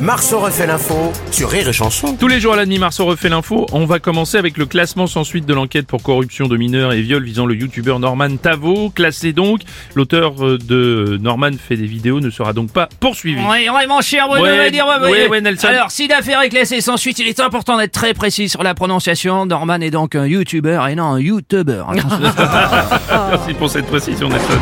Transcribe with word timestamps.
Marceau 0.00 0.38
refait 0.38 0.66
l'info 0.66 1.12
sur 1.32 1.50
Rire 1.50 1.68
et 1.68 1.72
Chanson. 1.72 2.16
Tous 2.18 2.28
les 2.28 2.38
jours 2.38 2.52
à 2.52 2.56
la 2.56 2.64
demi 2.64 2.78
Marceau 2.78 3.04
refait 3.04 3.28
l'info. 3.28 3.66
On 3.72 3.84
va 3.84 3.98
commencer 3.98 4.36
avec 4.38 4.56
le 4.56 4.64
classement 4.64 5.08
sans 5.08 5.24
suite 5.24 5.44
de 5.44 5.52
l'enquête 5.52 5.86
pour 5.88 6.02
corruption 6.02 6.46
de 6.46 6.56
mineurs 6.56 6.92
et 6.92 7.00
viol 7.00 7.22
visant 7.24 7.46
le 7.46 7.56
youtubeur 7.56 7.98
Norman 7.98 8.36
Tavo. 8.36 8.90
Classé 8.90 9.32
donc, 9.32 9.60
l'auteur 9.96 10.34
euh, 10.44 10.56
de 10.56 11.18
Norman 11.20 11.50
fait 11.58 11.76
des 11.76 11.86
vidéos 11.86 12.20
ne 12.20 12.30
sera 12.30 12.52
donc 12.52 12.70
pas 12.72 12.88
poursuivi. 13.00 13.40
Oui, 13.40 13.68
oui, 13.74 13.86
mon 13.88 14.00
cher 14.00 14.28
Bruno, 14.28 14.44
Ouais, 14.44 14.56
va 14.56 14.70
dire, 14.70 14.86
ouais, 14.86 15.04
ouais, 15.04 15.10
ouais. 15.10 15.28
ouais, 15.28 15.40
Nelson. 15.40 15.66
Alors, 15.66 15.90
si 15.90 16.06
l'affaire 16.06 16.42
est 16.42 16.48
classée 16.48 16.80
sans 16.80 16.96
suite, 16.96 17.18
il 17.18 17.26
est 17.26 17.40
important 17.40 17.76
d'être 17.76 17.92
très 17.92 18.14
précis 18.14 18.48
sur 18.48 18.62
la 18.62 18.74
prononciation. 18.74 19.46
Norman 19.46 19.80
est 19.80 19.90
donc 19.90 20.14
un 20.14 20.26
YouTuber 20.26 20.80
et 20.90 20.94
non 20.94 21.14
un 21.14 21.20
YouTuber. 21.20 21.82
Attention. 21.88 22.20
Merci 23.30 23.54
pour 23.54 23.68
cette 23.68 23.86
précision, 23.86 24.28
Nelson. 24.28 24.58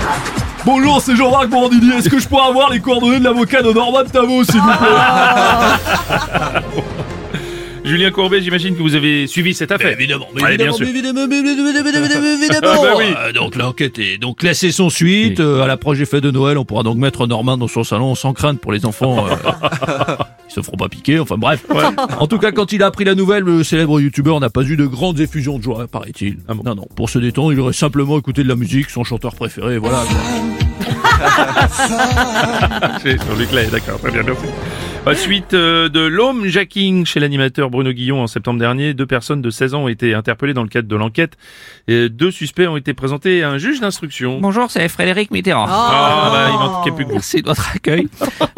Bonjour, 0.66 1.00
c'est 1.00 1.14
Jean-Marc 1.14 1.48
Morandini. 1.48 1.92
Est-ce 1.96 2.08
que 2.08 2.18
je 2.18 2.26
pourrais 2.26 2.48
avoir 2.48 2.70
les 2.72 2.80
coordonnées 2.80 3.20
de 3.20 3.24
l'avocat 3.24 3.62
de 3.62 3.70
Norman 3.72 4.02
Tavo, 4.04 4.42
s'il 4.42 4.60
vous 4.60 4.66
plaît? 4.66 4.88
Julien 7.84 8.10
Courbet, 8.10 8.42
j'imagine 8.42 8.76
que 8.76 8.82
vous 8.82 8.96
avez 8.96 9.28
suivi 9.28 9.54
cette 9.54 9.70
affaire. 9.70 9.92
Évidemment, 9.92 10.26
mais 10.34 10.42
Ouais, 10.42 10.56
bien 10.56 10.66
évidemment, 10.66 10.76
sûr. 10.76 10.88
évidemment, 10.88 11.26
mais 11.28 11.38
évidemment, 11.38 11.70
mais 11.72 11.78
évidemment, 11.90 12.20
mais 12.20 12.34
évidemment. 12.34 12.72
Ah 12.74 12.82
bah 12.82 12.94
oui. 12.98 13.04
Euh, 13.16 13.32
donc 13.32 13.54
l'enquête 13.54 14.00
est 14.00 14.18
donc 14.18 14.38
classée 14.38 14.72
sans 14.72 14.90
suite. 14.90 15.38
Oui. 15.38 15.44
Euh, 15.44 15.62
à 15.62 15.68
l'approche 15.68 15.98
des 15.98 16.04
fêtes 16.06 16.24
de 16.24 16.32
Noël, 16.32 16.58
on 16.58 16.64
pourra 16.64 16.82
donc 16.82 16.96
mettre 16.96 17.28
Norman 17.28 17.56
dans 17.56 17.68
son 17.68 17.84
salon 17.84 18.16
sans 18.16 18.32
crainte 18.32 18.60
pour 18.60 18.72
les 18.72 18.84
enfants. 18.86 19.24
euh, 19.28 20.16
se 20.56 20.62
feront 20.62 20.76
pas 20.76 20.88
piquer. 20.88 21.18
Enfin 21.18 21.36
bref. 21.38 21.64
En 22.18 22.26
tout 22.26 22.38
cas, 22.38 22.52
quand 22.52 22.72
il 22.72 22.82
a 22.82 22.86
appris 22.86 23.04
la 23.04 23.14
nouvelle, 23.14 23.44
le 23.44 23.62
célèbre 23.62 24.00
youtubeur 24.00 24.40
n'a 24.40 24.50
pas 24.50 24.62
eu 24.62 24.76
de 24.76 24.86
grandes 24.86 25.20
effusions 25.20 25.58
de 25.58 25.62
joie, 25.62 25.86
paraît-il. 25.86 26.38
Ah 26.48 26.54
bon 26.54 26.62
Non, 26.64 26.74
non. 26.74 26.86
Pour 26.96 27.10
se 27.10 27.18
détendre, 27.18 27.52
il 27.52 27.60
aurait 27.60 27.72
simplement 27.72 28.18
écouté 28.18 28.42
de 28.42 28.48
la 28.48 28.56
musique, 28.56 28.90
son 28.90 29.04
chanteur 29.04 29.34
préféré. 29.34 29.78
Voilà. 29.78 30.04
quoi. 30.04 31.16
C'est 33.02 33.22
sur 33.22 33.36
Luc 33.36 33.52
Lay, 33.52 33.66
d'accord, 33.66 33.98
très 33.98 34.10
bien, 34.10 34.22
merci. 34.22 34.46
À 35.06 35.14
Suite 35.14 35.54
euh, 35.54 35.88
de 35.88 36.00
l'homme 36.00 36.46
jacking 36.46 37.06
chez 37.06 37.20
l'animateur 37.20 37.70
Bruno 37.70 37.92
Guillon 37.92 38.20
en 38.22 38.26
septembre 38.26 38.58
dernier, 38.58 38.92
deux 38.92 39.06
personnes 39.06 39.40
de 39.40 39.50
16 39.50 39.74
ans 39.74 39.84
ont 39.84 39.88
été 39.88 40.14
interpellées 40.14 40.52
dans 40.52 40.64
le 40.64 40.68
cadre 40.68 40.88
de 40.88 40.96
l'enquête. 40.96 41.34
Et 41.86 42.08
deux 42.08 42.32
suspects 42.32 42.66
ont 42.66 42.76
été 42.76 42.92
présentés 42.92 43.44
à 43.44 43.50
un 43.50 43.58
juge 43.58 43.78
d'instruction. 43.80 44.40
Bonjour, 44.40 44.68
c'est 44.68 44.88
Frédéric 44.88 45.30
Mitterrand. 45.30 45.66
Ah, 45.68 46.30
bah, 46.32 46.48
il 46.52 46.58
manquait 46.58 46.90
plus 46.90 47.04
que 47.04 47.10
vous. 47.10 47.14
Merci 47.14 47.40
de 47.40 47.46
votre 47.46 47.70
accueil. 47.72 48.08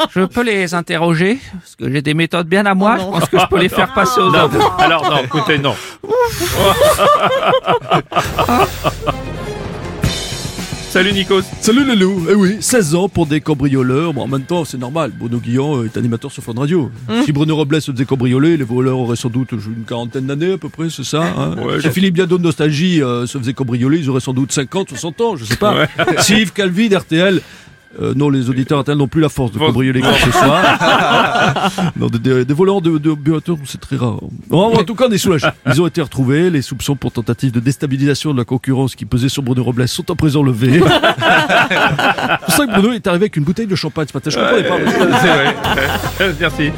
Je 0.09 0.21
peux 0.21 0.41
les 0.43 0.73
interroger 0.73 1.37
parce 1.53 1.75
que 1.75 1.91
j'ai 1.91 2.01
des 2.01 2.15
méthodes 2.15 2.47
bien 2.47 2.65
à 2.65 2.73
moi. 2.73 2.97
Je 2.97 3.03
pense 3.03 3.29
que 3.29 3.37
je 3.37 3.45
peux 3.45 3.59
les 3.59 3.69
faire 3.69 3.93
passer 3.93 4.19
aux 4.19 4.31
Non, 4.31 4.45
autres. 4.45 4.75
alors 4.79 5.07
non, 5.07 5.17
écoutez, 5.23 5.59
non. 5.59 5.75
Salut 10.99 11.13
Nikos. 11.13 11.43
Salut 11.61 11.85
les 11.85 11.95
loups 11.95 12.25
Eh 12.29 12.35
oui, 12.35 12.57
16 12.59 12.93
ans 12.93 13.07
pour 13.07 13.25
des 13.25 13.39
cambrioleurs. 13.39 14.13
Bon, 14.13 14.23
en 14.23 14.27
même 14.27 14.41
temps, 14.41 14.65
c'est 14.65 14.77
normal. 14.77 15.13
Bruno 15.17 15.37
Guillon 15.37 15.85
est 15.85 15.95
animateur 15.95 16.29
sur 16.29 16.43
Fun 16.43 16.51
Radio. 16.57 16.91
Si 17.23 17.31
Bruno 17.31 17.55
Robles 17.55 17.81
se 17.81 17.93
faisait 17.93 18.03
cambrioler, 18.03 18.57
les 18.57 18.65
voleurs 18.65 18.99
auraient 18.99 19.15
sans 19.15 19.29
doute 19.29 19.53
une 19.53 19.85
quarantaine 19.87 20.25
d'années 20.25 20.51
à 20.51 20.57
peu 20.57 20.67
près, 20.67 20.89
c'est 20.89 21.05
ça 21.05 21.23
hein 21.23 21.55
Ouais, 21.55 21.79
Si 21.79 21.89
Philippe 21.89 22.15
Biado 22.15 22.37
de 22.37 22.43
Nostalgie 22.43 23.01
euh, 23.01 23.25
se 23.27 23.37
faisait 23.37 23.53
cambrioler, 23.53 23.99
ils 23.99 24.09
auraient 24.09 24.19
sans 24.19 24.33
doute 24.33 24.51
50, 24.51 24.89
60 24.89 25.21
ans, 25.21 25.35
je 25.37 25.45
sais 25.45 25.55
pas. 25.55 25.87
Si 26.19 26.33
Yves 26.33 26.51
Calvi 26.51 26.89
d'RTL... 26.89 27.41
euh, 28.01 28.13
non, 28.15 28.29
les 28.29 28.49
auditeurs 28.49 28.79
RTL 28.81 28.97
n'ont 28.97 29.07
plus 29.07 29.21
la 29.21 29.29
force 29.29 29.51
de 29.51 29.57
cambrioler 29.57 30.01
quoi 30.01 30.11
que 30.13 30.19
ce 30.19 30.31
soit. 30.31 30.61
non, 31.97 32.07
des, 32.07 32.19
des- 32.19 32.45
des 32.45 32.53
voleurs 32.53 32.81
de, 32.81 32.97
de 32.97 33.15
c'est 33.65 33.81
très 33.81 33.95
rare. 33.95 34.19
En 34.51 34.83
tout 34.83 34.95
cas, 34.95 35.05
on 35.09 35.11
est 35.11 35.17
soulagés. 35.17 35.47
Ils 35.65 35.81
ont 35.81 35.87
été 35.87 36.01
retrouvés. 36.01 36.49
Les 36.49 36.61
soupçons 36.61 36.95
pour 36.95 37.11
tentative 37.11 37.51
de 37.51 37.59
déstabilisation 37.59 38.33
de 38.33 38.37
la 38.37 38.45
concurrence 38.45 38.95
qui 38.95 39.05
pesait 39.05 39.29
sur 39.29 39.41
Bruno 39.43 39.63
Robles 39.63 39.87
sont 39.87 40.09
à 40.11 40.15
présent 40.15 40.43
levés. 40.43 40.79
C'est 40.79 42.45
pour 42.45 42.53
ça 42.53 42.67
que 42.67 42.71
Bruno 42.79 42.91
est 42.93 43.07
arrivé 43.07 43.23
avec 43.23 43.37
une 43.37 43.43
bouteille 43.43 43.67
de 43.67 43.75
champagne 43.75 44.07
ce 44.11 44.17
matin. 44.17 44.29
Je 44.29 44.37
comprenais 44.37 44.67
pas. 44.67 44.77
C'est 45.21 46.25
vrai. 46.27 46.35
Merci. 46.39 46.69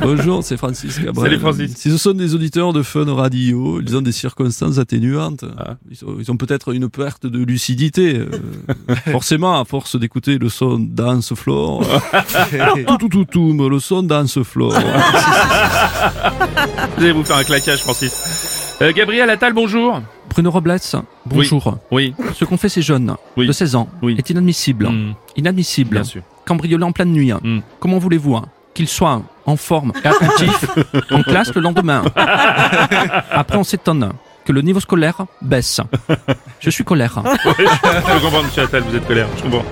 Bonjour, 0.00 0.42
c'est 0.44 0.56
Francis 0.56 0.98
Cabrel. 0.98 1.30
Salut, 1.30 1.38
Francis. 1.40 1.74
Si 1.76 1.90
ce 1.90 1.96
sont 1.96 2.12
des 2.12 2.34
auditeurs 2.34 2.72
de 2.72 2.82
Fun 2.82 3.12
Radio, 3.14 3.80
ils 3.80 3.96
ont 3.96 4.02
des 4.02 4.12
circonstances 4.12 4.78
atténuantes. 4.78 5.44
Ah. 5.58 5.76
Ils 5.90 6.04
ont, 6.04 6.16
ils 6.20 6.30
ont 6.30 6.36
peut-être 6.36 6.72
une 6.74 6.88
perte 6.88 7.26
de 7.26 7.42
lucidité. 7.44 8.18
euh, 8.18 8.94
forcément, 9.10 9.58
à 9.60 9.64
force 9.64 9.98
d'écouter 9.98 10.21
le 10.26 10.48
son 10.48 10.78
Dance 10.78 11.34
Floor. 11.34 11.82
tout, 12.86 12.96
tout, 12.98 13.08
tout, 13.08 13.24
tout, 13.24 13.68
le 13.68 13.78
son 13.78 14.02
Dance 14.02 14.42
Floor. 14.42 14.72
Vous 16.96 17.02
allez 17.02 17.12
vous 17.12 17.24
faire 17.24 17.36
un 17.36 17.44
claquage, 17.44 17.80
Francis. 17.80 18.76
Euh, 18.82 18.92
Gabriel 18.92 19.28
Attal, 19.30 19.52
bonjour. 19.52 20.00
Bruno 20.30 20.50
Robles, 20.50 20.76
bonjour. 21.26 21.78
Oui, 21.90 22.14
Ce 22.34 22.44
qu'ont 22.44 22.56
fait 22.56 22.68
ces 22.68 22.82
jeunes 22.82 23.14
Oui. 23.36 23.46
de 23.46 23.52
16 23.52 23.74
ans 23.76 23.88
Oui. 24.02 24.14
est 24.18 24.30
inadmissible. 24.30 24.88
Mm, 24.88 25.14
Inadmissible. 25.36 25.90
bien 25.94 26.04
sûr. 26.04 26.22
Cambriolé 26.46 26.82
en 26.84 26.92
pleine 26.92 27.12
nuit. 27.12 27.32
Mm. 27.32 27.60
Comment 27.80 27.98
voulez-vous 27.98 28.36
hein, 28.36 28.44
qu'ils 28.74 28.88
soient 28.88 29.22
en 29.46 29.56
forme 29.56 29.92
et 30.02 30.06
attentifs 30.08 30.64
en 31.10 31.22
classe 31.22 31.54
le 31.54 31.60
lendemain? 31.60 32.02
Après, 33.30 33.58
on 33.58 33.64
s'étonne 33.64 34.12
que 34.44 34.52
le 34.52 34.62
niveau 34.62 34.80
scolaire 34.80 35.26
baisse. 35.42 35.80
Je 36.60 36.70
suis 36.70 36.82
colère. 36.84 37.22
Je 37.24 37.52
peux 37.52 38.20
comprendre, 38.20 38.44
monsieur 38.44 38.62
Attal, 38.62 38.82
vous 38.88 38.96
êtes 38.96 39.06
colère. 39.06 39.28
Je 39.36 39.42
comprends. 39.42 39.64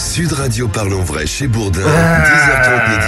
Sud 0.00 0.32
Radio 0.32 0.66
Parlons 0.66 1.02
Vrai 1.02 1.26
chez 1.26 1.46
Bourdin, 1.46 1.80
10h30, 1.80 2.90
midi 2.90 3.06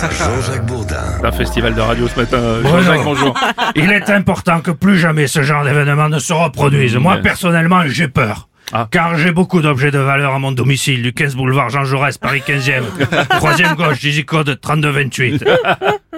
30. 0.00 0.12
Jean-Jacques 0.18 0.66
Bourdin. 0.66 0.96
Un 1.22 1.32
festival 1.32 1.74
de 1.74 1.80
radio 1.80 2.08
ce 2.08 2.18
matin. 2.18 2.38
euh, 2.38 2.62
Jean-Jacques, 2.64 3.04
bonjour. 3.04 3.34
Il 3.76 3.90
est 3.92 4.08
important 4.10 4.60
que 4.60 4.70
plus 4.70 4.98
jamais 4.98 5.26
ce 5.26 5.42
genre 5.42 5.64
d'événement 5.64 6.08
ne 6.08 6.18
se 6.18 6.32
reproduise. 6.32 6.96
Moi, 6.96 7.16
Ouais. 7.16 7.22
personnellement, 7.22 7.82
j'ai 7.86 8.08
peur. 8.08 8.48
Ah. 8.72 8.86
Car 8.90 9.16
j'ai 9.18 9.32
beaucoup 9.32 9.60
d'objets 9.60 9.90
de 9.90 9.98
valeur 9.98 10.32
à 10.34 10.38
mon 10.38 10.52
domicile, 10.52 11.02
du 11.02 11.12
15 11.12 11.34
boulevard 11.34 11.70
Jean 11.70 11.84
Jaurès, 11.84 12.16
Paris 12.18 12.42
15e, 12.46 12.84
3e 13.30 13.74
gauche, 13.76 13.98
Digi 14.00 14.24
Code 14.24 14.58
3228. 14.60 15.44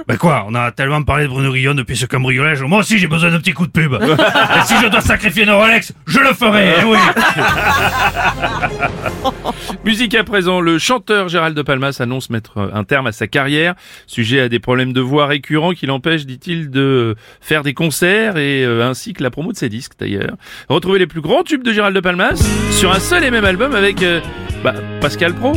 Mais 0.08 0.16
quoi, 0.16 0.44
on 0.48 0.54
a 0.54 0.72
tellement 0.72 1.02
parlé 1.02 1.24
de 1.24 1.28
Bruno 1.28 1.52
Guillon 1.52 1.74
depuis 1.74 1.96
ce 1.96 2.06
cambriolage, 2.06 2.62
moi 2.62 2.80
aussi 2.80 2.98
j'ai 2.98 3.06
besoin 3.06 3.30
d'un 3.30 3.38
petit 3.38 3.52
coup 3.52 3.66
de 3.66 3.72
pub. 3.72 3.94
Et 4.02 4.66
si 4.66 4.74
je 4.82 4.88
dois 4.88 5.00
sacrifier 5.00 5.46
nos 5.46 5.58
Rolex, 5.58 5.92
je 6.06 6.18
le 6.18 6.32
ferai, 6.34 6.74
eh 6.80 6.84
oui. 6.84 6.98
Musique 9.84 10.14
à 10.14 10.24
présent, 10.24 10.60
le 10.60 10.78
chanteur 10.78 11.28
Gérald 11.28 11.56
de 11.56 11.62
Palmas 11.62 11.96
annonce 12.00 12.30
mettre 12.30 12.70
un 12.72 12.84
terme 12.84 13.06
à 13.06 13.12
sa 13.12 13.26
carrière, 13.26 13.74
sujet 14.06 14.40
à 14.40 14.48
des 14.48 14.58
problèmes 14.58 14.92
de 14.92 15.00
voix 15.00 15.26
récurrents 15.26 15.72
qui 15.72 15.86
l'empêchent, 15.86 16.26
dit-il, 16.26 16.70
de 16.70 17.16
faire 17.40 17.62
des 17.62 17.74
concerts 17.74 18.36
et 18.36 18.64
euh, 18.64 18.88
ainsi 18.88 19.12
que 19.12 19.22
la 19.22 19.30
promo 19.30 19.52
de 19.52 19.56
ses 19.56 19.68
disques 19.68 19.92
d'ailleurs. 19.98 20.36
Retrouvez 20.68 20.98
les 20.98 21.06
plus 21.06 21.20
grands 21.20 21.42
tubes 21.42 21.62
de 21.62 21.72
Gérald 21.72 21.94
de 21.94 22.00
Palmas 22.00 22.42
sur 22.70 22.92
un 22.92 23.00
seul 23.00 23.24
et 23.24 23.30
même 23.30 23.44
album 23.44 23.74
avec 23.74 24.02
euh, 24.02 24.20
bah, 24.62 24.74
Pascal 25.00 25.34
Pro. 25.34 25.52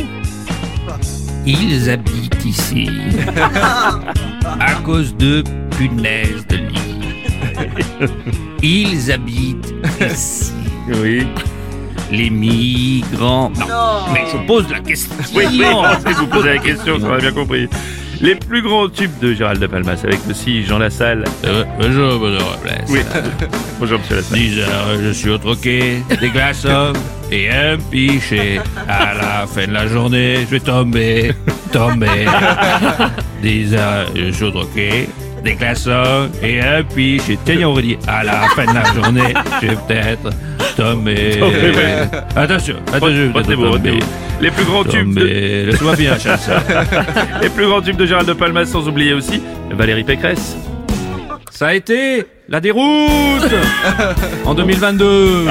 Ils 1.46 1.88
habitent 1.88 2.44
ici 2.44 2.90
à 4.60 4.72
cause 4.84 5.16
de 5.16 5.44
punaises 5.78 6.44
de 6.48 6.56
lit. 6.56 7.22
Ils 8.62 9.12
habitent 9.12 9.72
ici. 10.00 10.52
Oui. 10.88 11.24
Les 12.10 12.30
migrants. 12.30 13.52
Non, 13.60 14.12
mais 14.12 14.24
je 14.32 14.44
pose 14.44 14.68
la 14.70 14.80
question. 14.80 15.14
Oui, 15.36 15.44
oui, 15.52 15.64
si 16.06 16.12
vous 16.14 16.26
posez 16.26 16.54
la 16.54 16.58
question, 16.58 16.98
ça 16.98 17.06
aurait 17.06 17.20
bien 17.20 17.32
compris. 17.32 17.68
Les 18.20 18.34
plus 18.34 18.62
grands 18.62 18.88
tubes 18.88 19.16
de 19.20 19.32
Gérald 19.32 19.60
de 19.60 19.66
Palmas 19.68 20.00
avec 20.02 20.18
aussi 20.28 20.64
Jean 20.64 20.78
Lassalle. 20.78 21.24
Euh, 21.44 21.64
bonjour, 21.80 22.14
Robles. 22.14 22.38
Oui. 22.88 23.00
Bonjour 23.78 23.98
monsieur 23.98 24.16
Lassalle. 24.16 24.38
10 24.38 24.58
heures, 24.60 24.88
je 25.02 25.10
suis 25.10 25.30
au 25.30 25.38
troquet, 25.38 26.02
des 26.20 26.30
glaçons 26.30 26.94
et 27.30 27.50
un 27.50 27.76
pichet. 27.90 28.60
À 28.88 29.14
la 29.14 29.46
fin 29.46 29.66
de 29.66 29.72
la 29.72 29.86
journée, 29.86 30.38
je 30.40 30.46
vais 30.46 30.60
tomber, 30.60 31.32
tomber. 31.72 32.26
10 33.42 33.74
heures, 33.74 34.06
je 34.14 34.30
suis 34.30 34.44
au 34.44 34.50
troquet, 34.50 35.08
des 35.42 35.54
glaçons 35.54 36.30
et 36.42 36.60
un 36.60 36.82
pichet. 36.82 37.38
Tiens, 37.44 37.68
on 37.68 37.74
va 37.74 37.82
dire, 37.82 37.98
à 38.06 38.24
la 38.24 38.42
fin 38.54 38.64
de 38.66 38.74
la 38.74 38.84
journée, 38.94 39.34
je 39.62 39.66
vais 39.66 39.76
peut-être 39.86 40.30
tomber. 40.76 41.40
Ouais. 41.40 42.08
Attention, 42.34 42.76
attention, 42.92 43.32
tomber. 43.32 44.00
Les 44.40 44.50
plus 44.50 44.64
grands 44.64 44.84
tubes 44.84 45.14
de. 45.14 45.66
Laisse-moi 45.66 45.96
bien, 45.96 46.18
chasseur. 46.18 46.62
les 47.40 47.48
plus 47.48 47.66
grands 47.66 47.80
tubes 47.80 47.96
de 47.96 48.06
Gérald 48.06 48.28
de 48.28 48.34
Palmas, 48.34 48.66
sans 48.66 48.86
oublier 48.86 49.14
aussi 49.14 49.42
Valérie 49.70 50.04
Pécresse. 50.04 50.56
Ça 51.50 51.68
a 51.68 51.74
été 51.74 52.26
la 52.48 52.60
déroute 52.60 53.54
en 54.44 54.54
2022. 54.54 55.46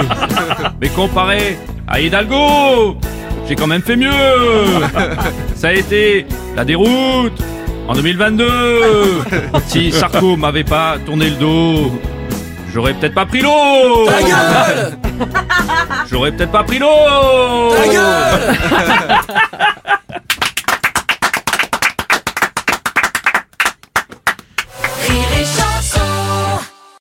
Mais 0.82 0.90
comparé 0.90 1.58
à 1.88 2.00
Hidalgo, 2.00 2.98
j'ai 3.48 3.56
quand 3.56 3.68
même 3.68 3.82
fait 3.82 3.96
mieux. 3.96 4.10
Ça 5.56 5.70
a 5.70 5.74
été 5.74 6.26
la 6.56 6.66
déroute 6.66 7.42
en 7.88 7.94
2022. 7.94 8.48
Si 9.68 9.92
Sarko 9.92 10.36
m'avait 10.38 10.64
pas 10.64 10.98
tourné 11.06 11.30
le 11.30 11.36
dos, 11.36 11.92
j'aurais 12.74 12.94
peut-être 12.94 13.14
pas 13.16 13.26
pris 13.26 13.42
l'eau. 13.42 14.08
J'aurais 16.10 16.32
peut-être 16.32 16.52
pas 16.52 16.64
pris 16.64 16.80
l'eau. 16.80 16.88